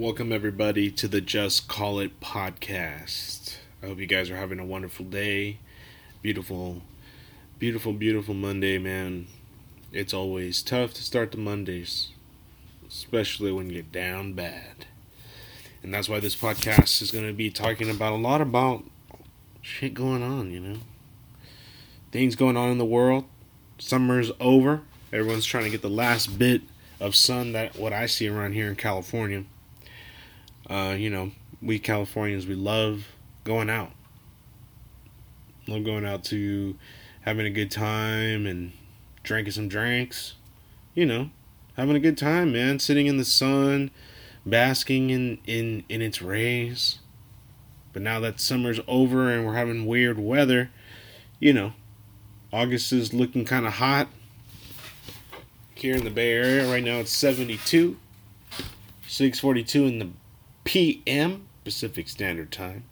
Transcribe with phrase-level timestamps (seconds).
[0.00, 3.56] Welcome, everybody, to the Just Call It podcast.
[3.82, 5.58] I hope you guys are having a wonderful day.
[6.22, 6.80] Beautiful,
[7.58, 9.26] beautiful, beautiful Monday, man.
[9.92, 12.12] It's always tough to start the Mondays,
[12.88, 14.86] especially when you're down bad.
[15.82, 18.84] And that's why this podcast is going to be talking about a lot about
[19.60, 20.78] shit going on, you know?
[22.10, 23.26] Things going on in the world.
[23.78, 24.80] Summer's over.
[25.12, 26.62] Everyone's trying to get the last bit
[27.00, 29.44] of sun that what I see around here in California.
[30.70, 33.04] Uh, you know, we Californians we love
[33.42, 33.90] going out.
[35.66, 36.76] Love going out to
[37.22, 38.70] having a good time and
[39.24, 40.34] drinking some drinks.
[40.94, 41.30] You know,
[41.76, 42.78] having a good time, man.
[42.78, 43.90] Sitting in the sun,
[44.46, 47.00] basking in in in its rays.
[47.92, 50.70] But now that summer's over and we're having weird weather,
[51.40, 51.72] you know,
[52.52, 54.06] August is looking kind of hot
[55.74, 56.70] here in the Bay Area.
[56.70, 57.96] Right now it's 72,
[59.08, 60.08] 642 in the
[60.64, 61.48] p.m.
[61.64, 62.84] Pacific Standard Time.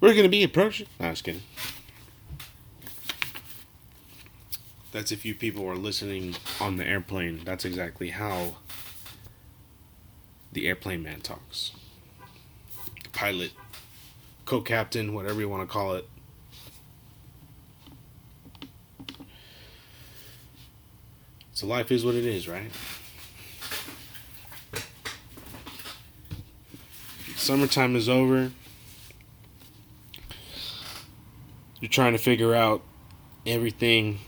[0.00, 0.86] We're going to be approaching.
[1.00, 1.42] No, kidding.
[4.92, 7.42] That's if you people are listening on the airplane.
[7.44, 8.56] That's exactly how
[10.52, 11.72] the airplane man talks.
[13.12, 13.52] Pilot,
[14.44, 16.08] co captain, whatever you want to call it.
[21.52, 22.70] So life is what it is, right?
[27.48, 28.52] Summertime is over.
[31.80, 32.82] You're trying to figure out
[33.46, 34.18] everything.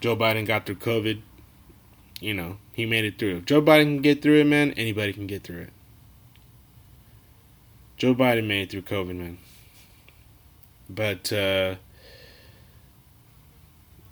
[0.00, 1.22] Joe Biden got through COVID.
[2.20, 3.38] You know, he made it through.
[3.38, 5.70] If Joe Biden can get through it, man, anybody can get through it.
[7.96, 9.38] Joe Biden made it through COVID, man.
[10.88, 11.74] But, uh,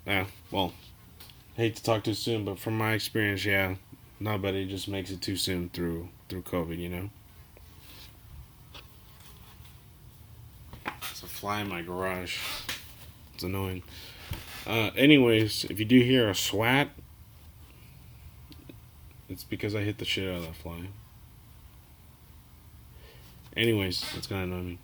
[0.05, 0.73] yeah, well,
[1.55, 3.75] hate to talk too soon, but from my experience, yeah,
[4.19, 7.09] nobody just makes it too soon through through COVID, you know.
[11.19, 12.37] It's a fly in my garage.
[13.33, 13.81] It's annoying.
[14.67, 16.89] Uh, anyways, if you do hear a swat,
[19.29, 20.89] it's because I hit the shit out of that fly.
[23.55, 24.79] Anyways, it's gonna annoy me.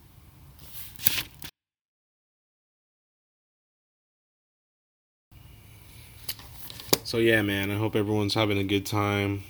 [7.04, 9.44] So yeah, man, I hope everyone's having a good time.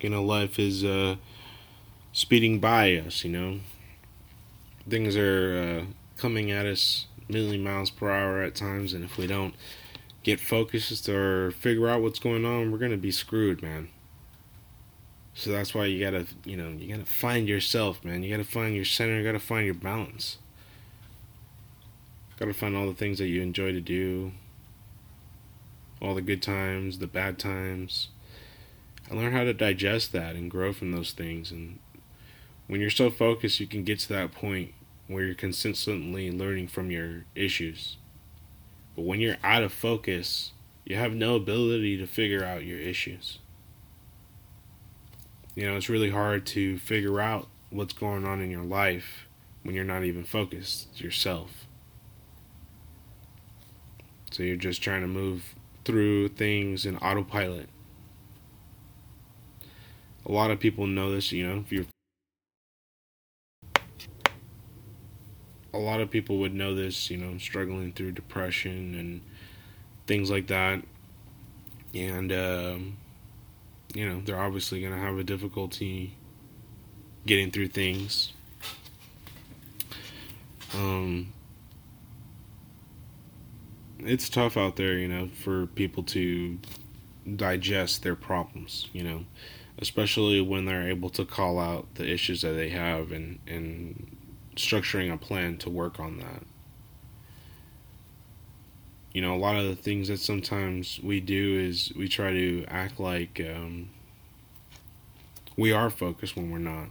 [0.00, 1.16] You know, life is uh,
[2.12, 3.24] speeding by us.
[3.24, 3.60] You know,
[4.88, 9.26] things are uh, coming at us million miles per hour at times, and if we
[9.26, 9.54] don't
[10.22, 13.88] get focused or figure out what's going on, we're gonna be screwed, man.
[15.34, 18.22] So that's why you gotta, you know, you gotta find yourself, man.
[18.22, 19.18] You gotta find your center.
[19.18, 20.38] You gotta find your balance.
[22.38, 24.32] Gotta find all the things that you enjoy to do
[26.00, 28.08] all the good times, the bad times.
[29.10, 31.50] I learn how to digest that and grow from those things.
[31.50, 31.78] And
[32.66, 34.72] when you're so focused, you can get to that point
[35.06, 37.98] where you're consistently learning from your issues.
[38.96, 40.52] But when you're out of focus,
[40.84, 43.38] you have no ability to figure out your issues.
[45.54, 49.26] You know, it's really hard to figure out what's going on in your life
[49.62, 51.66] when you're not even focused yourself.
[54.30, 55.54] So you're just trying to move
[55.84, 57.68] through things in autopilot.
[60.26, 61.84] A lot of people know this, you know, if you're
[65.74, 69.20] a lot of people would know this, you know, struggling through depression and
[70.06, 70.82] things like that.
[71.94, 72.96] And um,
[73.94, 76.14] you know, they're obviously going to have a difficulty
[77.26, 78.32] getting through things.
[80.74, 81.32] Um,
[84.00, 86.58] it's tough out there, you know, for people to
[87.36, 89.24] digest their problems, you know,
[89.78, 94.13] especially when they're able to call out the issues that they have and and
[94.56, 96.42] structuring a plan to work on that.
[99.12, 102.64] You know, a lot of the things that sometimes we do is we try to
[102.66, 103.90] act like um,
[105.56, 106.88] we are focused when we're not.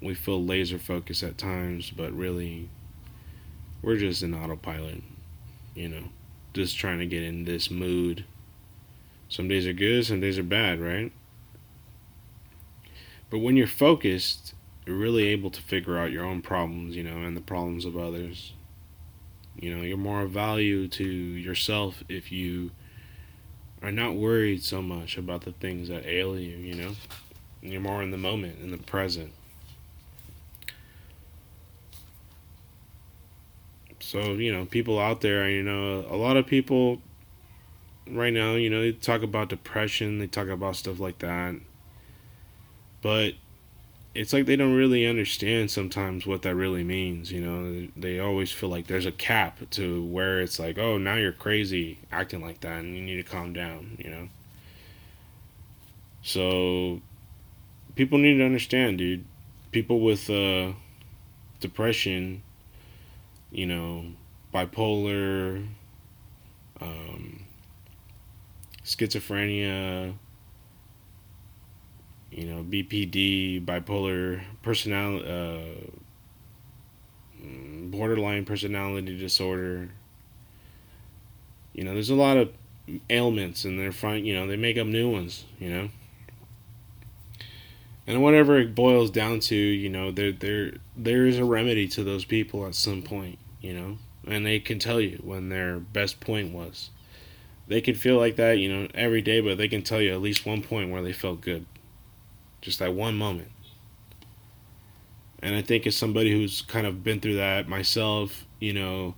[0.00, 2.68] We feel laser focused at times, but really
[3.82, 5.02] we're just in autopilot,
[5.74, 6.04] you know,
[6.52, 8.24] just trying to get in this mood.
[9.28, 11.10] Some days are good, some days are bad, right?
[13.30, 14.54] But when you're focused,
[14.86, 17.96] you're really able to figure out your own problems, you know, and the problems of
[17.96, 18.52] others.
[19.56, 22.72] You know, you're more of value to yourself if you
[23.82, 26.92] are not worried so much about the things that ail you, you know?
[27.62, 29.32] You're more in the moment, in the present.
[34.00, 37.00] So, you know, people out there, you know, a lot of people
[38.06, 38.54] right now.
[38.54, 41.56] You know, they talk about depression, they talk about stuff like that.
[43.00, 43.34] But
[44.14, 47.32] it's like they don't really understand sometimes what that really means.
[47.32, 51.14] You know, they always feel like there's a cap to where it's like, oh, now
[51.14, 54.28] you're crazy acting like that and you need to calm down, you know?
[56.22, 57.00] So
[57.96, 59.24] people need to understand, dude.
[59.72, 60.72] People with uh,
[61.58, 62.42] depression,
[63.50, 64.06] you know,
[64.54, 65.66] bipolar,
[66.80, 67.44] um,
[68.84, 70.14] schizophrenia,
[72.34, 75.90] you know, BPD, bipolar personality, uh,
[77.90, 79.90] borderline personality disorder.
[81.72, 82.52] You know, there's a lot of
[83.08, 84.24] ailments, and they're fine.
[84.24, 85.44] You know, they make up new ones.
[85.60, 85.88] You know,
[88.06, 92.02] and whatever it boils down to, you know, there there there is a remedy to
[92.02, 93.38] those people at some point.
[93.60, 96.90] You know, and they can tell you when their best point was.
[97.66, 100.20] They can feel like that, you know, every day, but they can tell you at
[100.20, 101.64] least one point where they felt good.
[102.64, 103.50] Just that one moment.
[105.42, 109.14] And I think as somebody who's kind of been through that myself, you know,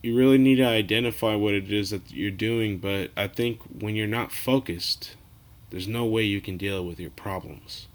[0.00, 2.78] you really need to identify what it is that you're doing.
[2.78, 5.16] But I think when you're not focused,
[5.70, 7.88] there's no way you can deal with your problems.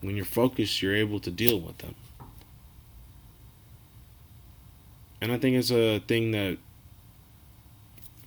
[0.00, 1.94] When you're focused, you're able to deal with them.
[5.20, 6.58] And I think it's a thing that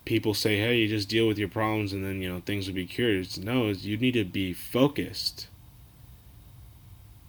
[0.06, 2.75] people say, "Hey, you just deal with your problems, and then you know things will
[2.75, 5.48] be cured." It's, no, it's, you need to be focused,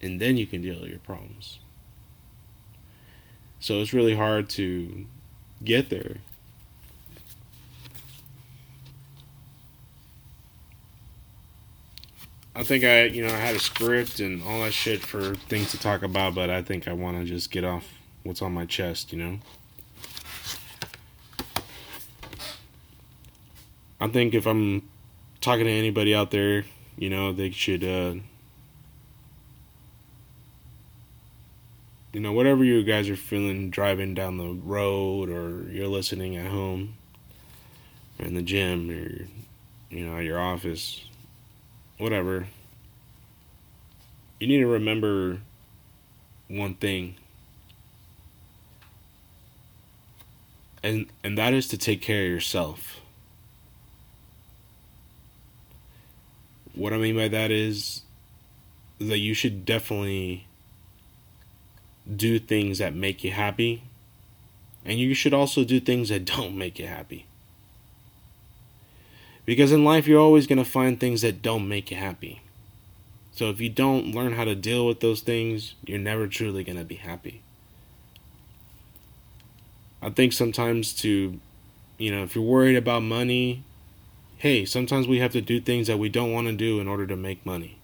[0.01, 1.59] and then you can deal with your problems.
[3.61, 5.07] So it's really hard to
[5.63, 6.17] get there.
[12.55, 15.71] I think I, you know, I had a script and all that shit for things
[15.71, 17.87] to talk about, but I think I want to just get off
[18.25, 19.39] what's on my chest, you know.
[24.03, 24.83] I think if I'm
[25.41, 26.65] talking to anybody out there,
[26.97, 28.15] you know, they should, uh,
[32.13, 36.51] you know, whatever you guys are feeling driving down the road or you're listening at
[36.51, 36.95] home
[38.19, 39.29] or in the gym or,
[39.95, 41.05] you know, your office,
[41.99, 42.49] whatever,
[44.41, 45.39] you need to remember
[46.49, 47.15] one thing.
[50.83, 53.02] And and that is to take care of yourself.
[56.75, 58.03] What I mean by that is
[58.99, 60.47] that you should definitely
[62.15, 63.85] do things that make you happy.
[64.85, 67.27] And you should also do things that don't make you happy.
[69.45, 72.43] Because in life, you're always going to find things that don't make you happy.
[73.33, 76.79] So if you don't learn how to deal with those things, you're never truly going
[76.79, 77.43] to be happy.
[80.01, 81.41] I think sometimes to,
[81.99, 83.65] you know, if you're worried about money,
[84.43, 87.07] hey, sometimes we have to do things that we don't want to do in order
[87.07, 87.79] to make money.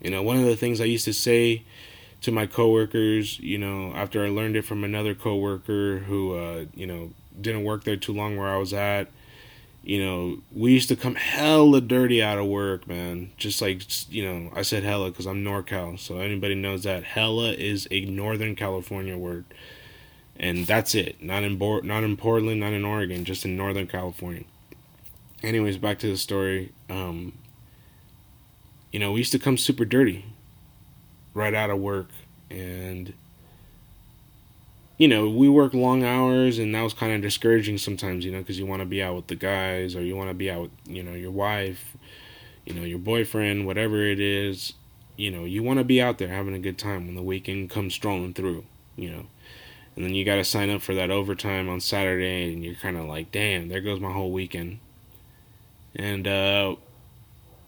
[0.00, 1.62] You know, one of the things I used to say
[2.22, 6.86] to my coworkers, you know, after I learned it from another coworker who, uh, you
[6.86, 9.08] know, didn't work there too long where I was at,
[9.84, 13.32] you know, we used to come hella dirty out of work, man.
[13.36, 17.52] Just like, you know, I said hella because I'm NorCal, so anybody knows that hella
[17.52, 19.44] is a Northern California word,
[20.34, 21.22] and that's it.
[21.22, 24.44] Not in Bo- not in Portland, not in Oregon, just in Northern California
[25.42, 26.72] anyways, back to the story.
[26.88, 27.32] Um,
[28.92, 30.24] you know, we used to come super dirty
[31.34, 32.08] right out of work,
[32.50, 33.12] and
[34.96, 38.24] you know, we work long hours, and that was kind of discouraging sometimes.
[38.24, 40.34] You know, because you want to be out with the guys, or you want to
[40.34, 41.96] be out with you know your wife,
[42.64, 44.74] you know your boyfriend, whatever it is.
[45.16, 47.70] You know, you want to be out there having a good time when the weekend
[47.70, 48.64] comes strolling through.
[48.96, 49.26] You know,
[49.94, 52.96] and then you got to sign up for that overtime on Saturday, and you're kind
[52.96, 54.78] of like, damn, there goes my whole weekend.
[55.96, 56.76] And, uh,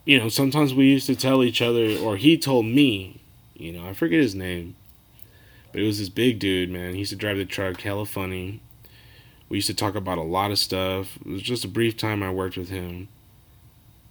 [0.04, 3.20] you know, sometimes we used to tell each other, or he told me,
[3.54, 4.76] you know, I forget his name,
[5.72, 6.92] but it was this big dude, man.
[6.92, 8.60] He used to drive the truck, hella funny.
[9.48, 11.16] We used to talk about a lot of stuff.
[11.24, 13.08] It was just a brief time I worked with him.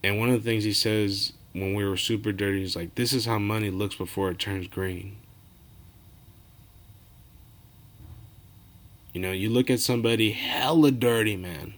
[0.04, 3.14] And one of the things he says when we were super dirty is like, this
[3.14, 5.18] is how money looks before it turns green.
[9.14, 11.74] You know, you look at somebody hella dirty, man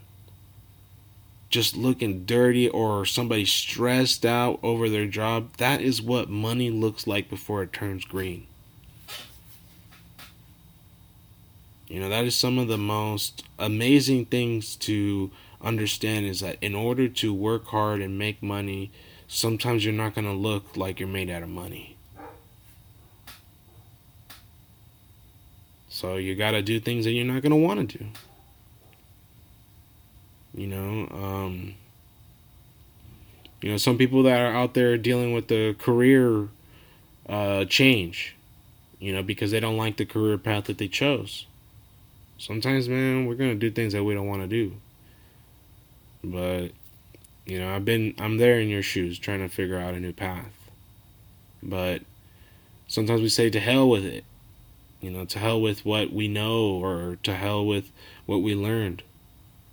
[1.51, 7.05] just looking dirty or somebody stressed out over their job, that is what money looks
[7.05, 8.47] like before it turns green.
[11.87, 15.29] You know, that is some of the most amazing things to
[15.61, 18.91] understand is that in order to work hard and make money,
[19.27, 21.97] sometimes you're not going to look like you're made out of money.
[25.89, 28.05] So you got to do things that you're not going to want to do.
[30.53, 31.75] You know, um,
[33.61, 36.49] you know, some people that are out there dealing with the career
[37.29, 38.35] uh, change,
[38.99, 41.45] you know, because they don't like the career path that they chose.
[42.37, 44.75] Sometimes, man, we're gonna do things that we don't want to do.
[46.23, 46.71] But,
[47.45, 50.13] you know, I've been, I'm there in your shoes, trying to figure out a new
[50.13, 50.51] path.
[51.63, 52.01] But
[52.87, 54.25] sometimes we say to hell with it,
[55.01, 57.91] you know, to hell with what we know, or to hell with
[58.25, 59.03] what we learned.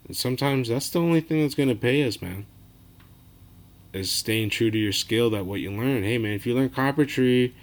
[0.08, 2.46] And sometimes that's the only thing that's gonna pay us, man
[3.92, 6.02] is staying true to your skill that what you learn.
[6.02, 7.54] Hey man, if you learn carpentry,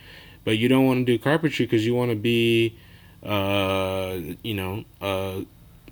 [0.43, 2.77] but you don't want to do carpentry because you want to be,
[3.23, 5.41] uh, you know, uh,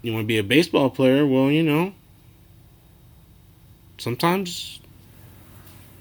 [0.02, 1.26] you want to be a baseball player.
[1.26, 1.94] Well, you know,
[3.98, 4.80] sometimes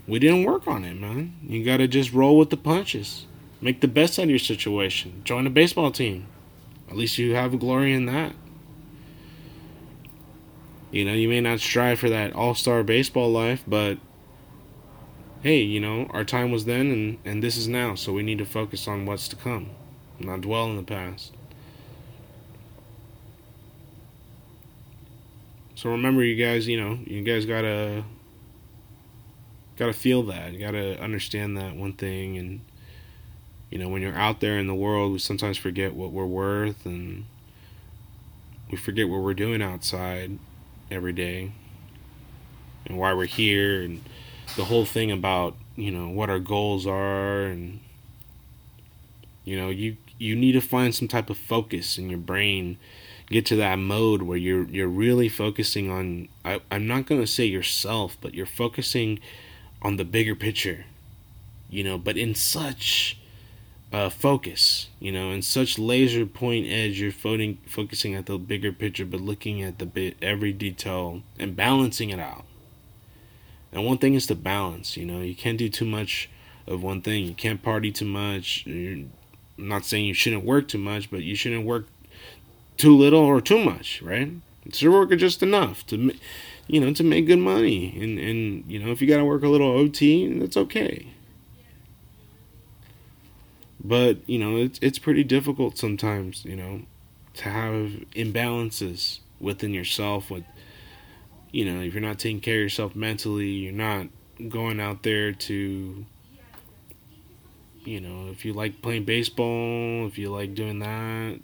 [0.06, 1.34] we didn't work on it, man.
[1.46, 3.26] You got to just roll with the punches.
[3.60, 5.22] Make the best out of your situation.
[5.24, 6.26] Join a baseball team.
[6.90, 8.34] At least you have glory in that.
[10.92, 13.96] You know, you may not strive for that all star baseball life, but
[15.42, 18.38] hey, you know, our time was then and, and this is now, so we need
[18.38, 19.70] to focus on what's to come,
[20.20, 21.32] not dwell in the past.
[25.74, 28.04] So remember you guys, you know, you guys gotta
[29.76, 30.52] gotta feel that.
[30.52, 32.60] You gotta understand that one thing and
[33.70, 36.84] you know, when you're out there in the world we sometimes forget what we're worth
[36.84, 37.24] and
[38.70, 40.38] we forget what we're doing outside
[40.92, 41.52] every day
[42.86, 44.02] and why we're here and
[44.56, 47.80] the whole thing about you know what our goals are and
[49.44, 52.78] you know you you need to find some type of focus in your brain
[53.28, 57.26] get to that mode where you're you're really focusing on I, i'm not going to
[57.26, 59.20] say yourself but you're focusing
[59.80, 60.84] on the bigger picture
[61.70, 63.18] you know but in such
[63.92, 68.72] uh, focus you know in such laser point edge you're fo- focusing at the bigger
[68.72, 72.44] picture but looking at the bit every detail and balancing it out
[73.72, 74.96] and one thing is to balance.
[74.96, 76.28] You know, you can't do too much
[76.66, 77.24] of one thing.
[77.24, 78.64] You can't party too much.
[78.66, 79.10] I'm
[79.56, 81.86] not saying you shouldn't work too much, but you shouldn't work
[82.76, 84.30] too little or too much, right?
[84.72, 86.12] So work just enough to,
[86.68, 87.98] you know, to make good money.
[88.00, 91.08] And and you know, if you got to work a little OT, that's okay.
[93.84, 96.44] But you know, it's it's pretty difficult sometimes.
[96.44, 96.82] You know,
[97.34, 100.44] to have imbalances within yourself with
[101.50, 104.06] you know, if you're not taking care of yourself mentally, you're not
[104.48, 106.06] going out there to,
[107.84, 111.40] you know, if you like playing baseball, if you like doing that,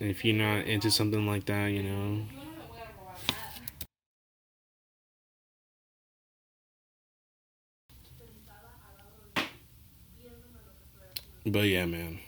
[0.00, 2.24] if you're not into something like that, you know.
[11.50, 12.18] But yeah, man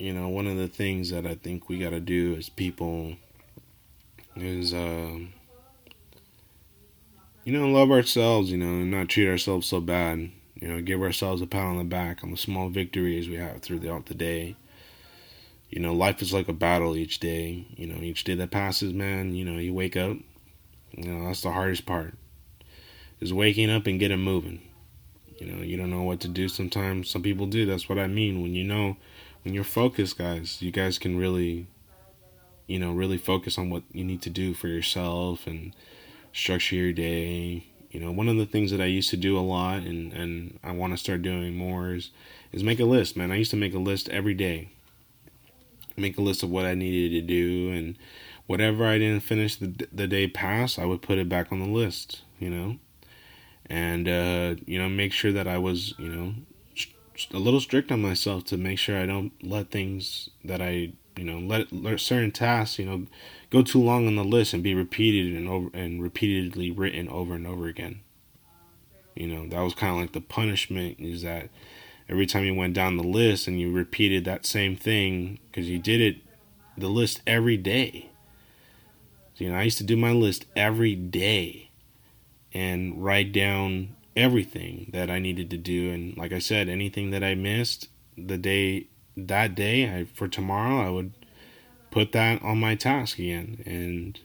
[0.00, 3.16] you know, one of the things that I think we got to do as people
[4.34, 5.18] is, uh,
[7.44, 10.30] you know, love ourselves, you know, and not treat ourselves so bad.
[10.54, 13.60] You know, give ourselves a pat on the back on the small victories we have
[13.60, 14.56] throughout the day.
[15.68, 17.66] You know, life is like a battle each day.
[17.76, 20.16] You know, each day that passes, man, you know, you wake up.
[20.96, 22.14] You know, that's the hardest part.
[23.20, 24.62] Is waking up and getting moving.
[25.40, 27.08] You know, you don't know what to do sometimes.
[27.08, 27.64] Some people do.
[27.64, 28.42] That's what I mean.
[28.42, 28.96] When you know
[29.42, 31.66] when you're focused, guys, you guys can really,
[32.66, 35.74] you know, really focus on what you need to do for yourself and
[36.32, 37.64] structure your day.
[37.90, 40.58] You know, one of the things that I used to do a lot and, and
[40.62, 42.10] I want to start doing more is,
[42.52, 43.32] is make a list, man.
[43.32, 44.68] I used to make a list every day.
[45.96, 47.96] Make a list of what I needed to do and
[48.46, 51.68] whatever I didn't finish the, the day past, I would put it back on the
[51.68, 52.78] list, you know?
[53.70, 56.34] And, uh, you know, make sure that I was, you know,
[57.32, 61.24] a little strict on myself to make sure I don't let things that I you
[61.24, 63.06] know let, let certain tasks you know
[63.50, 67.34] go too long on the list and be repeated and over and repeatedly written over
[67.34, 68.00] and over again.
[69.14, 71.50] You know that was kind of like the punishment is that
[72.08, 75.78] every time you went down the list and you repeated that same thing because you
[75.78, 76.16] did it
[76.78, 78.10] the list every day.
[79.36, 81.69] You know I used to do my list every day
[82.52, 85.90] and write down everything that I needed to do.
[85.90, 90.86] And like I said, anything that I missed the day that day I, for tomorrow,
[90.86, 91.12] I would
[91.90, 93.62] put that on my task again.
[93.66, 94.18] And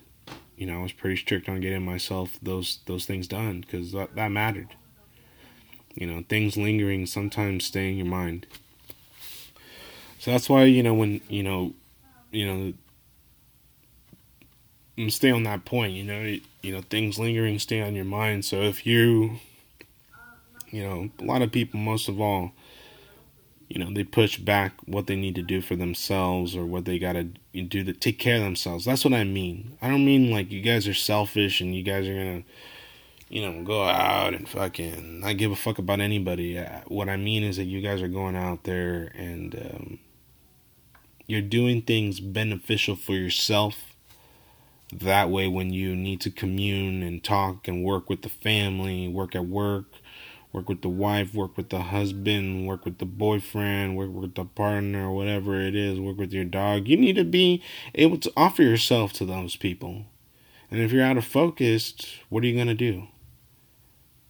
[0.56, 4.16] you know, I was pretty strict on getting myself those those things done because that,
[4.16, 4.76] that mattered.
[5.96, 8.48] You know, things lingering sometimes stay in your mind.
[10.20, 11.74] So that's why you know when you know,
[12.32, 12.74] you know,
[15.10, 15.94] stay on that point.
[15.94, 18.46] You know, you know things lingering stay on your mind.
[18.46, 19.40] So if you
[20.76, 22.52] you know, a lot of people, most of all,
[23.70, 27.00] you know, they push back what they need to do for themselves or what they
[27.00, 27.24] got to
[27.64, 28.84] do to take care of themselves.
[28.84, 29.78] That's what I mean.
[29.82, 32.44] I don't mean like you guys are selfish and you guys are to,
[33.30, 36.60] you know, go out and fucking not give a fuck about anybody.
[36.60, 40.00] Uh, what I mean is that you guys are going out there and um,
[41.26, 43.95] you're doing things beneficial for yourself.
[45.00, 49.36] That way, when you need to commune and talk and work with the family, work
[49.36, 49.86] at work,
[50.54, 54.46] work with the wife, work with the husband, work with the boyfriend, work with the
[54.46, 56.88] partner, whatever it is, work with your dog.
[56.88, 57.62] You need to be
[57.94, 60.06] able to offer yourself to those people.
[60.72, 61.94] And if you're out of focus,
[62.30, 63.10] what are you going to do?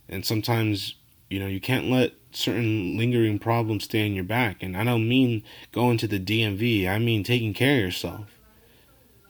[0.09, 0.95] And sometimes,
[1.29, 4.63] you know, you can't let certain lingering problems stay in your back.
[4.63, 8.34] And I don't mean going to the DMV, I mean taking care of yourself.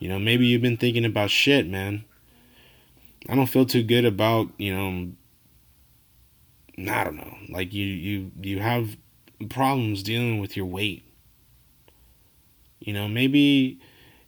[0.05, 2.05] You know, maybe you've been thinking about shit, man.
[3.27, 5.13] I don't feel too good about, you know,
[6.93, 7.35] I don't know.
[7.49, 8.97] Like you you you have
[9.49, 11.03] problems dealing with your weight.
[12.79, 13.79] You know, maybe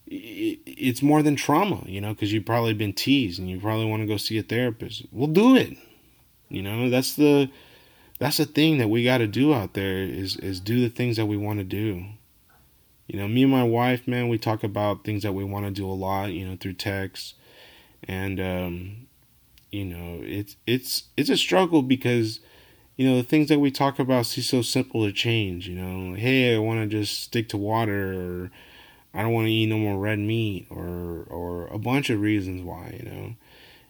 [0.08, 4.02] it's more than trauma, you know, because you've probably been teased and you probably want
[4.02, 5.06] to go see a therapist.
[5.12, 5.78] We'll do it.
[6.50, 7.52] You know, that's the
[8.18, 11.18] that's the thing that we got to do out there is is do the things
[11.18, 12.04] that we want to do.
[13.08, 15.72] You know, me and my wife, man, we talk about things that we want to
[15.72, 17.36] do a lot, you know, through text,
[18.04, 19.08] and um,
[19.72, 22.40] you know it's it's it's a struggle because
[22.96, 26.16] you know the things that we talk about seem so simple to change you know.
[26.16, 28.52] Hey i want to just stick to water or
[29.14, 32.64] i don't want to eat no more red meat or or a bunch of reasons
[32.64, 33.36] why you know.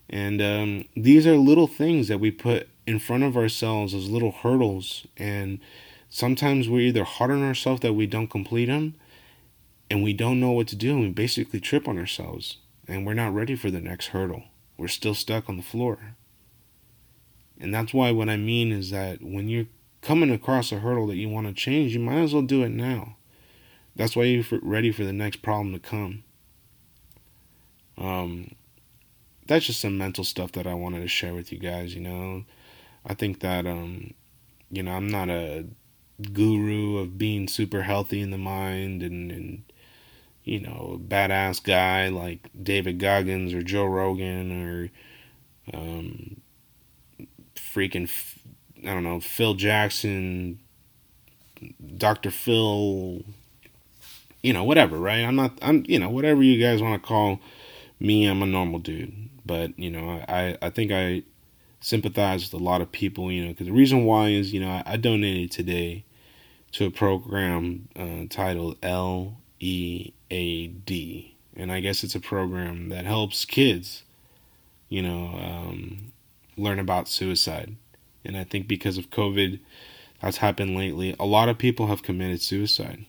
[0.10, 4.32] And um, these are little things that we put in front of ourselves as little
[4.32, 5.06] hurdles.
[5.18, 5.60] And
[6.10, 8.96] sometimes we're either hard on ourselves that we don't complete them
[9.90, 13.14] and we don't know what to do and we basically trip on ourselves and we're
[13.14, 14.44] not ready for the next hurdle
[14.78, 16.16] we're still stuck on the floor.
[17.60, 19.66] And that's why what I mean is that when you're
[20.02, 22.70] coming across a hurdle that you want to change, you might as well do it
[22.70, 23.18] now.
[23.96, 26.24] That's why you're ready for the next problem to come.
[27.98, 28.52] Um,
[29.48, 31.96] that's just some mental stuff that I wanted to share with you guys.
[31.96, 32.46] You know,
[33.04, 34.14] I think that um,
[34.70, 35.66] you know, I'm not a
[36.32, 39.64] guru of being super healthy in the mind and, and
[40.48, 46.40] you know, badass guy like David Goggins or Joe Rogan or um,
[47.56, 48.10] freaking,
[48.84, 50.60] I don't know, Phil Jackson,
[51.98, 52.32] Dr.
[52.32, 53.24] Phil,
[54.42, 55.20] you know, whatever, right?
[55.20, 57.42] I'm not, I'm, you know, whatever you guys want to call
[58.00, 59.30] me, I'm a normal dude.
[59.46, 61.24] But, you know, I, I think I
[61.82, 64.70] sympathize with a lot of people, you know, because the reason why is, you know,
[64.70, 66.06] I, I donated today
[66.74, 71.32] to a program uh, titled L EAD.
[71.56, 74.04] And I guess it's a program that helps kids,
[74.90, 76.14] you know, um,
[76.56, 77.76] learn about suicide.
[78.24, 79.60] And I think because of COVID,
[80.22, 81.16] that's happened lately.
[81.20, 83.06] A lot of people have committed suicide.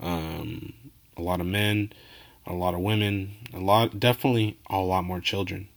[0.00, 0.72] Um,
[1.16, 1.92] a lot of men,
[2.46, 5.68] a lot of women, a lot, definitely a lot more children.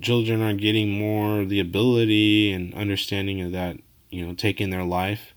[0.00, 3.76] Children are getting more the ability and understanding of that,
[4.10, 5.34] you know, taking their life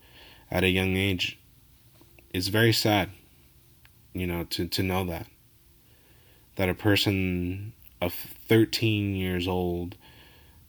[0.49, 1.37] at a young age
[2.35, 3.11] it's very sad,
[4.11, 5.27] you know, to, to know that.
[6.57, 7.71] That a person
[8.01, 8.13] of
[8.49, 9.95] 13 years old,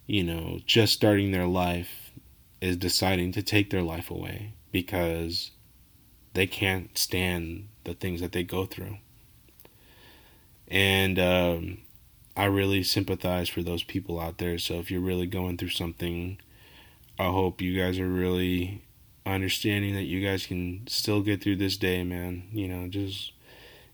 [0.07, 2.13] you know, just starting their life,
[2.61, 5.51] is deciding to take their life away because
[6.35, 8.99] they can't stand the things that they go through.
[10.69, 11.79] And um,
[12.37, 14.59] I really sympathize for those people out there.
[14.59, 16.39] So if you're really going through something,
[17.19, 18.83] I hope you guys are really
[19.27, 22.45] understanding that you guys can still get through this day, man.
[22.53, 23.33] You know, just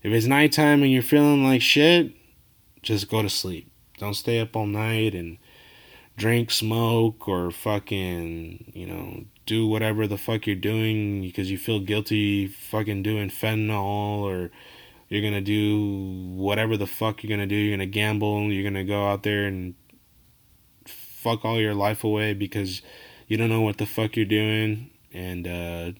[0.01, 2.13] if it's nighttime and you're feeling like shit,
[2.81, 3.71] just go to sleep.
[3.97, 5.37] Don't stay up all night and
[6.17, 11.79] drink, smoke, or fucking, you know, do whatever the fuck you're doing because you feel
[11.79, 14.51] guilty fucking doing fentanyl or
[15.09, 17.55] you're gonna do whatever the fuck you're gonna do.
[17.55, 18.51] You're gonna gamble.
[18.51, 19.75] You're gonna go out there and
[20.85, 22.81] fuck all your life away because
[23.27, 25.91] you don't know what the fuck you're doing and uh,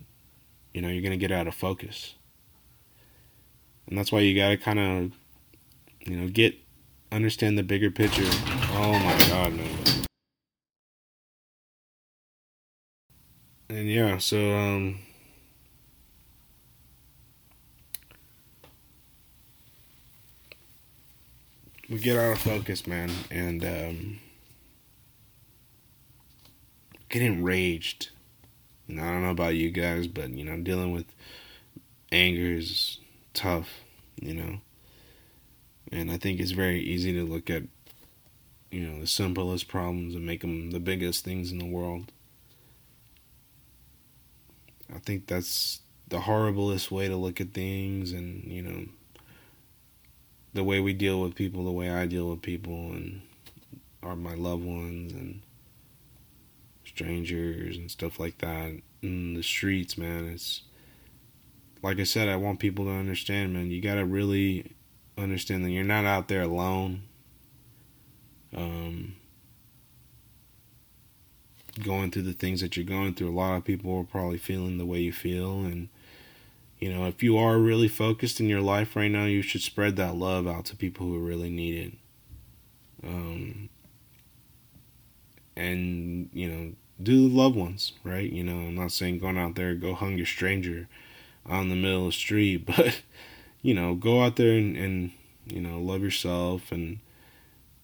[0.73, 2.15] you know you're gonna get out of focus.
[3.87, 5.11] And that's why you gotta kind of
[6.05, 6.55] you know get
[7.11, 8.23] understand the bigger picture.
[8.25, 10.05] Oh my god man.
[13.69, 14.99] And yeah so um
[21.89, 24.19] we get out of focus man and um
[27.09, 28.09] get enraged
[28.89, 31.05] I don't know about you guys, but you know, dealing with
[32.11, 32.99] anger is
[33.33, 33.69] tough,
[34.21, 34.57] you know.
[35.91, 37.63] And I think it's very easy to look at,
[38.71, 42.11] you know, the simplest problems and make them the biggest things in the world.
[44.93, 48.85] I think that's the horriblest way to look at things, and you know,
[50.53, 53.21] the way we deal with people, the way I deal with people, and
[54.03, 55.41] are my loved ones and
[56.93, 60.25] strangers and stuff like that in the streets, man.
[60.25, 60.63] It's
[61.81, 63.71] like I said, I want people to understand, man.
[63.71, 64.73] You gotta really
[65.17, 67.03] understand that you're not out there alone.
[68.55, 69.15] Um,
[71.81, 73.29] going through the things that you're going through.
[73.29, 75.61] A lot of people are probably feeling the way you feel.
[75.61, 75.89] And,
[76.79, 79.95] you know, if you are really focused in your life right now, you should spread
[79.95, 83.07] that love out to people who really need it.
[83.07, 83.69] Um,
[85.55, 86.71] and, you know,
[87.03, 88.31] do loved ones, right?
[88.31, 90.87] You know, I'm not saying going out there, go hung your stranger
[91.45, 93.01] on the middle of the street, but,
[93.61, 95.11] you know, go out there and, and
[95.45, 96.99] you know, love yourself and,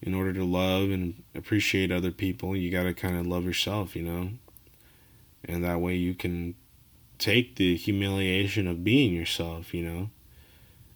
[0.02, 3.96] in order to love and appreciate other people, you got to kind of love yourself,
[3.96, 4.30] you know?
[5.44, 6.56] And that way you can
[7.18, 10.10] take the humiliation of being yourself, you know?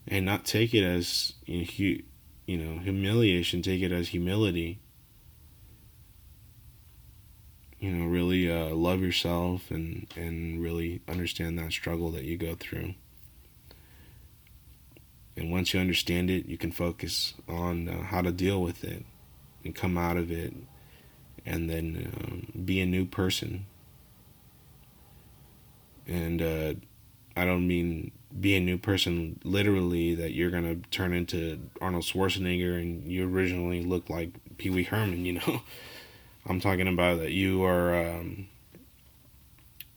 [0.07, 2.03] And not take it as, you
[2.45, 4.79] you know, humiliation, take it as humility.
[7.83, 12.55] You know, really uh, love yourself and, and really understand that struggle that you go
[12.55, 12.93] through.
[15.35, 19.03] And once you understand it, you can focus on uh, how to deal with it
[19.65, 20.53] and come out of it
[21.45, 23.65] and then um, be a new person.
[26.07, 26.75] And uh,
[27.35, 32.05] I don't mean be a new person literally that you're going to turn into Arnold
[32.05, 35.61] Schwarzenegger and you originally looked like Pee Wee Herman, you know.
[36.45, 38.47] I'm talking about that you are um,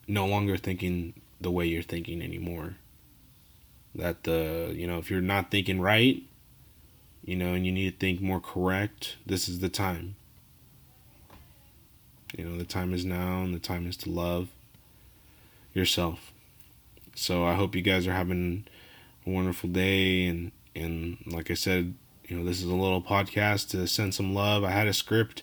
[0.07, 2.77] no longer thinking the way you're thinking anymore.
[3.95, 6.23] That the you know if you're not thinking right
[7.25, 10.17] you know and you need to think more correct this is the time.
[12.37, 14.49] You know the time is now and the time is to love
[15.73, 16.33] yourself.
[17.15, 18.67] So i hope you guys are having
[19.27, 21.95] a wonderful day and and like i said
[22.29, 24.65] you know this is a little podcast to send some love.
[24.65, 25.43] I had a script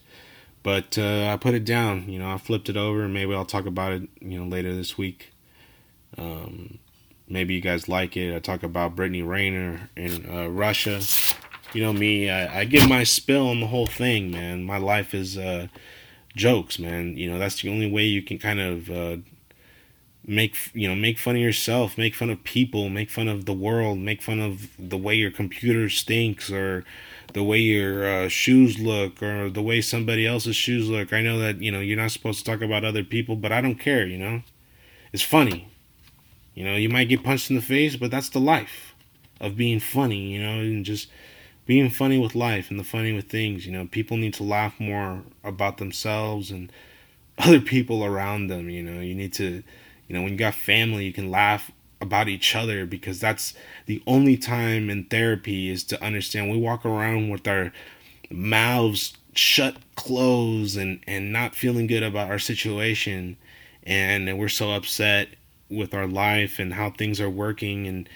[0.64, 3.46] but uh, i put it down you know i flipped it over and maybe i'll
[3.46, 5.34] talk about it you know later this week
[6.18, 6.80] um,
[7.28, 8.36] maybe you guys like it.
[8.36, 11.02] I talk about Brittney Griner in uh, Russia.
[11.74, 14.64] You know me, I, I, give my spill on the whole thing, man.
[14.64, 15.68] My life is uh,
[16.36, 17.18] jokes, man.
[17.18, 19.18] You know that's the only way you can kind of uh,
[20.26, 23.54] make you know make fun of yourself, make fun of people, make fun of the
[23.54, 26.86] world, make fun of the way your computer stinks or
[27.32, 31.14] the way your uh, shoes look or the way somebody else's shoes look.
[31.14, 33.62] I know that you know you're not supposed to talk about other people, but I
[33.62, 34.06] don't care.
[34.06, 34.42] You know,
[35.12, 35.68] it's funny
[36.56, 38.94] you know, you might get punched in the face, but that's the life
[39.40, 41.08] of being funny, you know, and just
[41.66, 43.66] being funny with life and the funny with things.
[43.66, 46.72] You know, people need to laugh more about themselves and
[47.40, 48.70] other people around them.
[48.70, 49.64] You know, you need to,
[50.08, 51.72] you know, when you got family, you can laugh
[52.04, 53.56] about each other because that's
[53.88, 56.52] the only time in therapy is to understand.
[56.52, 57.74] We walk around with our
[58.30, 63.36] mouths shut closed and and not feeling good about our situation
[63.84, 65.30] and we're so upset
[65.70, 68.08] with our life and how things are working and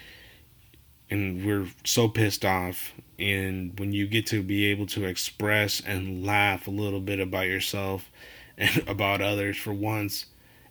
[1.10, 6.24] and we're so pissed off and when you get to be able to express and
[6.24, 8.10] laugh a little bit about yourself
[8.56, 10.26] and about others for once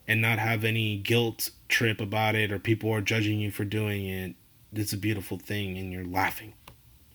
[0.07, 4.05] and not have any guilt trip about it or people are judging you for doing
[4.05, 4.35] it
[4.73, 6.53] it's a beautiful thing and you're laughing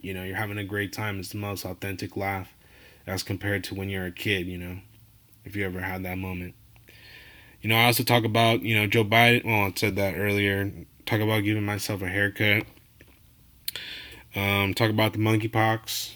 [0.00, 2.54] you know you're having a great time it's the most authentic laugh
[3.06, 4.78] as compared to when you're a kid you know
[5.44, 6.54] if you ever had that moment
[7.62, 9.44] you know, I also talk about, you know, Joe Biden.
[9.44, 10.70] Well, I said that earlier.
[11.06, 12.66] Talk about giving myself a haircut.
[14.34, 16.12] Um, talk about the monkeypox.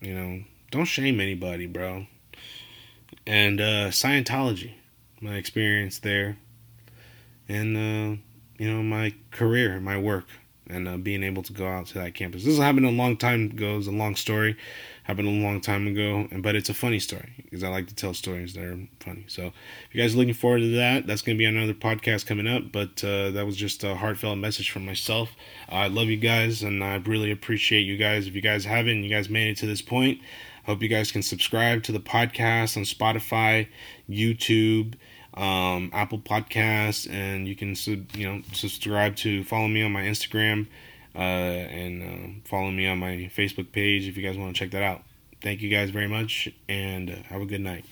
[0.00, 2.06] You know, don't shame anybody, bro.
[3.26, 4.72] And uh, Scientology,
[5.20, 6.38] my experience there,
[7.48, 8.16] and uh,
[8.58, 10.26] you know my career, my work,
[10.68, 12.44] and uh, being able to go out to that campus.
[12.44, 13.78] This happened a long time ago.
[13.78, 14.56] It's a long story
[15.06, 17.94] happened a long time ago, and but it's a funny story because I like to
[17.94, 19.24] tell stories that are funny.
[19.28, 19.46] So,
[19.88, 22.48] if you guys are looking forward to that, that's going to be another podcast coming
[22.48, 22.72] up.
[22.72, 25.30] But uh, that was just a heartfelt message from myself.
[25.68, 28.26] I love you guys, and I really appreciate you guys.
[28.26, 30.20] If you guys haven't, you guys made it to this point.
[30.66, 33.68] I hope you guys can subscribe to the podcast on Spotify,
[34.10, 34.94] YouTube,
[35.36, 37.74] um, Apple Podcasts, and you can
[38.14, 40.66] you know subscribe to follow me on my Instagram
[41.14, 44.70] uh, and uh, follow me on my Facebook page if you guys want to check
[44.72, 45.02] that out.
[45.42, 47.84] Thank you guys very much, and uh, have a good night.